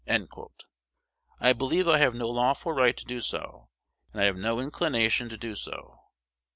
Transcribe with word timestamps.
I 1.39 1.53
believe 1.53 1.87
I 1.87 1.99
have 1.99 2.15
no 2.15 2.27
lawful 2.27 2.73
right 2.73 2.97
to 2.97 3.05
do 3.05 3.21
so; 3.21 3.69
and 4.11 4.19
I 4.19 4.25
have 4.25 4.35
no 4.35 4.59
inclination 4.59 5.29
to 5.29 5.37
do 5.37 5.53
so. 5.53 5.99